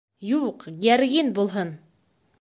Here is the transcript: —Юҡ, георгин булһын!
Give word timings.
—Юҡ, 0.29 0.65
георгин 0.85 1.31
булһын! 1.37 1.71